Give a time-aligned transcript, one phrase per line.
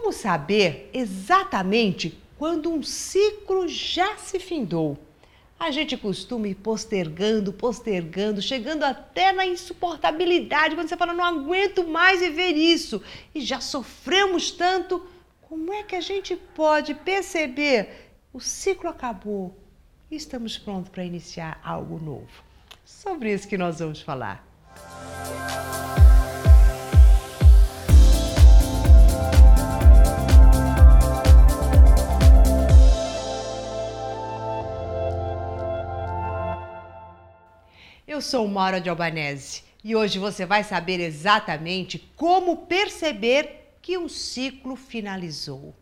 [0.00, 4.96] Como saber exatamente quando um ciclo já se findou?
[5.58, 11.86] A gente costuma ir postergando, postergando, chegando até na insuportabilidade, quando você fala, não aguento
[11.86, 13.02] mais viver isso
[13.34, 15.06] e já sofremos tanto.
[15.42, 19.54] Como é que a gente pode perceber o ciclo acabou
[20.10, 22.42] e estamos prontos para iniciar algo novo?
[22.86, 24.49] Sobre isso que nós vamos falar.
[38.20, 44.10] Eu sou Maura de Albanese e hoje você vai saber exatamente como perceber que um
[44.10, 45.74] ciclo finalizou.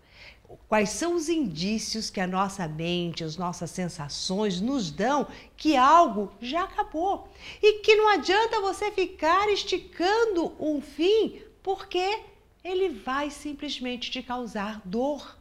[0.69, 6.31] Quais são os indícios que a nossa mente, as nossas sensações nos dão que algo
[6.41, 7.29] já acabou
[7.61, 12.21] e que não adianta você ficar esticando um fim porque
[12.63, 15.37] ele vai simplesmente te causar dor.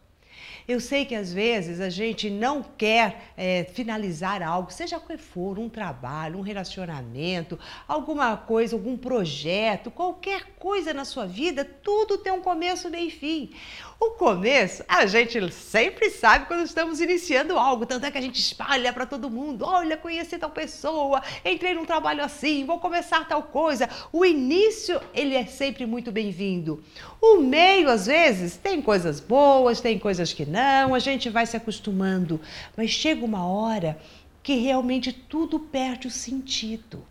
[0.68, 5.58] Eu sei que às vezes a gente não quer é, finalizar algo, seja qual for,
[5.58, 12.32] um trabalho, um relacionamento, alguma coisa, algum projeto, qualquer coisa na sua vida, tudo tem
[12.32, 13.52] um começo, meio e fim.
[14.00, 18.40] O começo, a gente sempre sabe quando estamos iniciando algo, tanto é que a gente
[18.40, 23.42] espalha para todo mundo: olha, conheci tal pessoa, entrei num trabalho assim, vou começar tal
[23.42, 23.90] coisa.
[24.14, 26.84] O início, ele é sempre muito bem-vindo.
[27.20, 31.58] O meio, às vezes, tem coisas boas, tem coisas que não, a gente vai se
[31.58, 32.40] acostumando,
[32.76, 34.00] mas chega uma hora
[34.44, 37.06] que realmente tudo perde o sentido.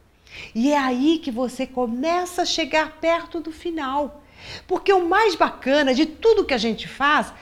[0.55, 4.23] E é aí que você começa a chegar perto do final.
[4.67, 7.33] Porque o mais bacana de tudo que a gente faz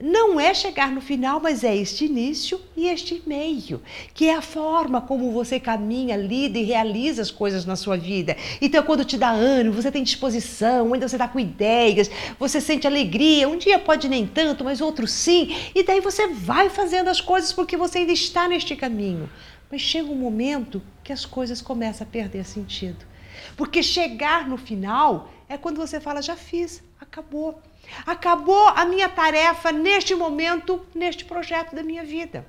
[0.00, 3.80] não é chegar no final, mas é este início e este meio,
[4.12, 8.36] que é a forma como você caminha, lida e realiza as coisas na sua vida.
[8.60, 12.86] Então, quando te dá ânimo, você tem disposição, ainda você está com ideias, você sente
[12.88, 13.48] alegria.
[13.48, 15.54] Um dia pode nem tanto, mas outro sim.
[15.74, 19.30] E daí você vai fazendo as coisas porque você ainda está neste caminho.
[19.70, 23.13] Mas chega um momento que as coisas começam a perder sentido.
[23.56, 27.60] Porque chegar no final é quando você fala: já fiz, acabou.
[28.06, 32.46] Acabou a minha tarefa neste momento, neste projeto da minha vida.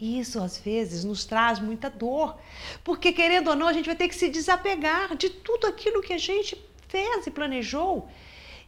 [0.00, 2.36] E isso às vezes nos traz muita dor,
[2.84, 6.12] porque querendo ou não, a gente vai ter que se desapegar de tudo aquilo que
[6.12, 8.08] a gente fez e planejou.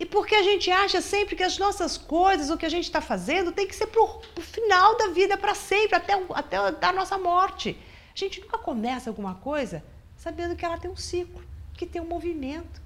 [0.01, 3.01] E porque a gente acha sempre que as nossas coisas, o que a gente está
[3.01, 7.17] fazendo, tem que ser para o final da vida, para sempre, até, até a nossa
[7.19, 7.79] morte.
[8.13, 9.85] A gente nunca começa alguma coisa
[10.21, 11.43] sabendo que ela tem um ciclo,
[11.73, 12.83] que tem um movimento.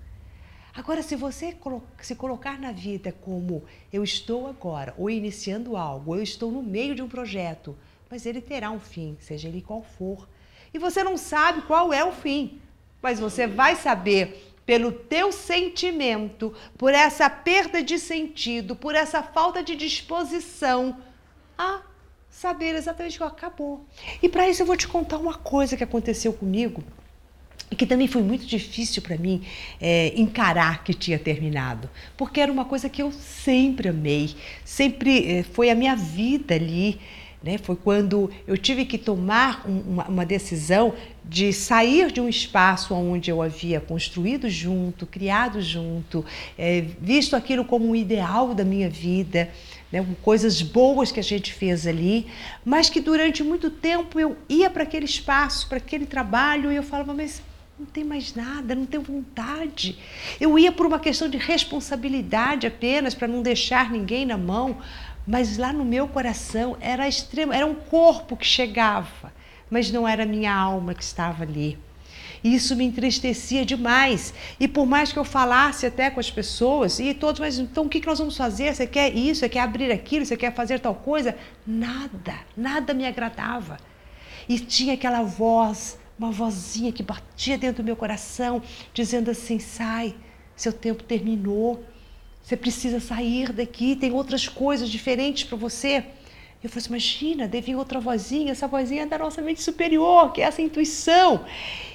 [0.72, 1.56] Agora, se você
[2.00, 6.62] se colocar na vida como eu estou agora, ou iniciando algo, ou eu estou no
[6.62, 7.76] meio de um projeto,
[8.08, 10.28] mas ele terá um fim, seja ele qual for.
[10.72, 12.60] E você não sabe qual é o fim,
[13.02, 19.60] mas você vai saber pelo teu sentimento, por essa perda de sentido, por essa falta
[19.60, 20.98] de disposição
[21.58, 21.82] a
[22.30, 23.84] saber exatamente o que acabou.
[24.22, 26.82] E para isso eu vou te contar uma coisa que aconteceu comigo
[27.76, 29.42] que também foi muito difícil para mim
[29.80, 35.42] é, encarar que tinha terminado, porque era uma coisa que eu sempre amei, sempre é,
[35.42, 36.98] foi a minha vida ali.
[37.42, 37.58] Né?
[37.58, 42.94] Foi quando eu tive que tomar um, uma, uma, decisão de sair de um espaço
[42.94, 46.24] onde eu havia construído junto, criado junto,
[46.56, 49.50] é, visto aquilo como um ideal da minha vida,
[49.92, 50.06] né?
[50.22, 52.26] coisas boas que a gente fez ali,
[52.64, 56.82] mas que durante muito tempo eu ia para aquele espaço, para aquele trabalho e eu
[56.82, 57.42] falava, mas
[57.78, 59.98] não tem mais nada, não tenho vontade.
[60.40, 64.78] Eu ia por uma questão de responsabilidade apenas, para não deixar ninguém na mão,
[65.26, 69.32] mas lá no meu coração era extremo, era um corpo que chegava,
[69.68, 71.76] mas não era minha alma que estava ali.
[72.44, 74.34] E isso me entristecia demais.
[74.60, 77.88] E por mais que eu falasse até com as pessoas, e todos, mas então o
[77.88, 78.74] que nós vamos fazer?
[78.74, 79.40] Você quer isso?
[79.40, 80.26] Você quer abrir aquilo?
[80.26, 81.34] Você quer fazer tal coisa?
[81.66, 83.78] Nada, nada me agradava.
[84.46, 90.14] E tinha aquela voz uma vozinha que batia dentro do meu coração, dizendo assim: sai,
[90.56, 91.84] seu tempo terminou,
[92.42, 96.04] você precisa sair daqui, tem outras coisas diferentes para você.
[96.62, 100.32] Eu falei assim: imagina, deve vir outra vozinha, essa vozinha é da nossa mente superior,
[100.32, 101.44] que é essa intuição.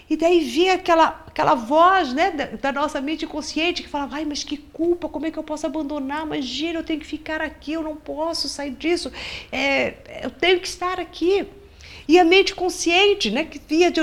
[0.09, 4.25] E daí vinha aquela, aquela voz né, da, da, nossa mente consciente que falava: ai,
[4.25, 6.25] mas que culpa, como é que eu posso abandonar?
[6.25, 9.11] Imagina, eu tenho que ficar aqui, eu não posso sair disso,
[9.51, 11.47] é, eu tenho que estar aqui.
[12.09, 14.01] E a mente consciente, né, que via de,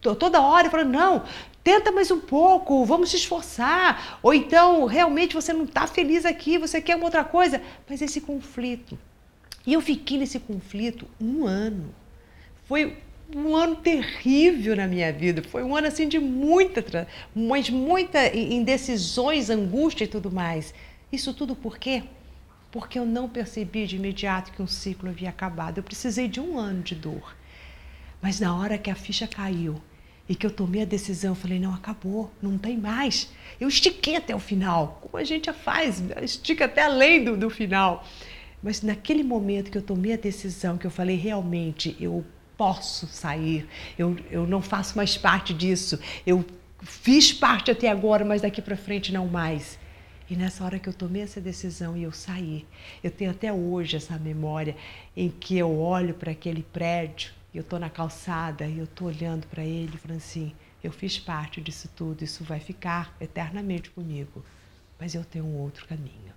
[0.00, 1.22] toda hora falando, não,
[1.62, 4.18] tenta mais um pouco, vamos se esforçar.
[4.20, 7.62] Ou então, realmente você não está feliz aqui, você quer uma outra coisa.
[7.88, 8.98] Mas esse conflito.
[9.64, 11.94] E eu fiquei nesse conflito um ano.
[12.64, 12.96] Foi
[13.32, 15.40] um ano terrível na minha vida.
[15.40, 20.74] Foi um ano assim de muita, mas muita indecisões, angústia e tudo mais.
[21.12, 22.02] Isso tudo por quê?
[22.70, 25.78] Porque eu não percebi de imediato que um ciclo havia acabado.
[25.78, 27.36] Eu precisei de um ano de dor.
[28.22, 29.80] Mas na hora que a ficha caiu
[30.28, 33.30] e que eu tomei a decisão, eu falei: não, acabou, não tem mais.
[33.60, 38.06] Eu estiquei até o final, como a gente faz, estica até além do, do final.
[38.62, 42.24] Mas naquele momento que eu tomei a decisão, que eu falei: realmente, eu
[42.56, 43.66] posso sair,
[43.98, 46.44] eu, eu não faço mais parte disso, eu
[46.82, 49.78] fiz parte até agora, mas daqui para frente não mais.
[50.30, 52.64] E nessa hora que eu tomei essa decisão e eu saí,
[53.02, 54.76] eu tenho até hoje essa memória
[55.16, 59.46] em que eu olho para aquele prédio eu estou na calçada e eu estou olhando
[59.48, 64.44] para ele falando assim: eu fiz parte disso tudo, isso vai ficar eternamente comigo,
[64.98, 66.32] mas eu tenho um outro caminho.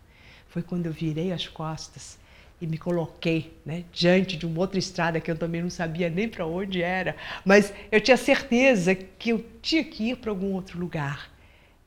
[0.48, 2.18] Foi quando eu virei as costas
[2.60, 6.30] e me coloquei né, diante de uma outra estrada que eu também não sabia nem
[6.30, 10.80] para onde era, mas eu tinha certeza que eu tinha que ir para algum outro
[10.80, 11.32] lugar.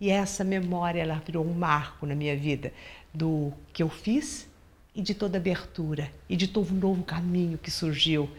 [0.00, 2.72] E essa memória ela virou um marco na minha vida
[3.12, 4.48] do que eu fiz
[4.94, 8.30] e de toda abertura e de todo um novo caminho que surgiu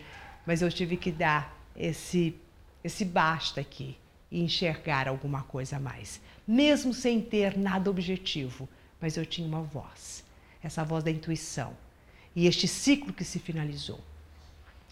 [0.48, 2.34] mas eu tive que dar esse,
[2.82, 3.98] esse basta aqui
[4.32, 8.68] e enxergar alguma coisa a mais, mesmo sem ter nada objetivo,
[9.02, 10.24] mas eu tinha uma voz,
[10.64, 11.76] essa voz da intuição
[12.34, 14.00] e este ciclo que se finalizou.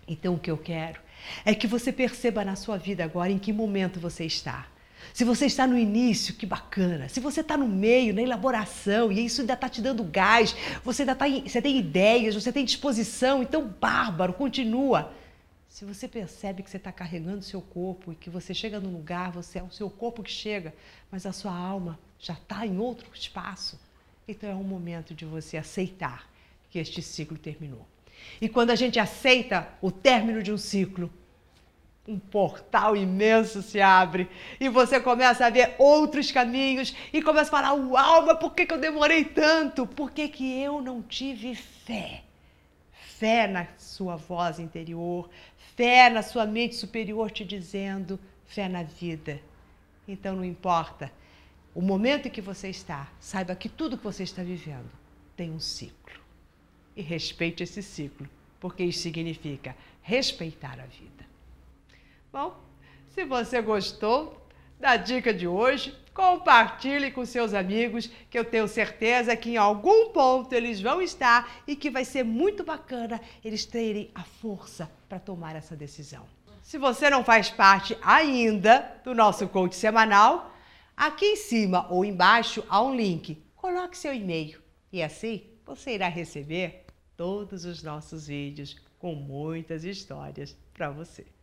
[0.06, 1.00] Então o que eu quero
[1.46, 4.68] é que você perceba na sua vida agora em que momento você está.
[5.14, 7.08] Se você está no início, que bacana.
[7.10, 11.04] Se você está no meio, na elaboração, e isso ainda está te dando gás, você
[11.04, 15.14] ainda tá, você tem ideias, você tem disposição, então bárbaro, continua.
[15.70, 18.94] Se você percebe que você está carregando o seu corpo e que você chega num
[18.94, 20.74] lugar, você é o seu corpo que chega,
[21.12, 23.78] mas a sua alma já está em outro espaço,
[24.26, 26.30] então é um momento de você aceitar
[26.70, 27.86] que este ciclo terminou.
[28.40, 31.12] E quando a gente aceita o término de um ciclo,
[32.08, 34.30] um portal imenso se abre
[34.60, 38.66] e você começa a ver outros caminhos e começa a falar: Uau, mas por que,
[38.66, 39.88] que eu demorei tanto?
[39.88, 42.24] Por que, que eu não tive fé?
[42.92, 45.30] Fé na sua voz interior,
[45.76, 49.42] fé na sua mente superior te dizendo fé na vida.
[50.08, 51.12] Então não importa
[51.74, 54.90] o momento em que você está, saiba que tudo que você está vivendo
[55.36, 56.24] tem um ciclo.
[56.96, 58.30] E respeite esse ciclo,
[58.60, 61.35] porque isso significa respeitar a vida.
[62.36, 62.54] Bom,
[63.08, 64.46] se você gostou
[64.78, 70.10] da dica de hoje, compartilhe com seus amigos, que eu tenho certeza que em algum
[70.10, 75.18] ponto eles vão estar e que vai ser muito bacana eles terem a força para
[75.18, 76.26] tomar essa decisão.
[76.62, 80.54] Se você não faz parte ainda do nosso coach semanal,
[80.94, 83.42] aqui em cima ou embaixo há um link.
[83.56, 84.62] Coloque seu e-mail
[84.92, 86.86] e assim você irá receber
[87.16, 91.35] todos os nossos vídeos com muitas histórias para você.